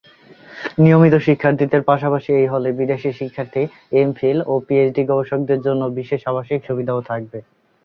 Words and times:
নিয়মিত 0.77 1.15
শিক্ষার্থীদের 1.27 1.81
পাশাপাশি 1.89 2.29
এই 2.33 2.47
হলে 2.53 2.69
বিদেশি 2.79 3.09
শিক্ষার্থী, 3.19 3.63
এমফিল 4.01 4.37
ও 4.47 4.63
পিএইচডি 4.67 5.01
গবেষকদের 5.11 5.59
জন্য 5.67 5.81
বিশেষ 5.99 6.21
আবাসিক 6.27 6.59
সুবিধাও 6.67 7.01
থাকবে। 7.09 7.39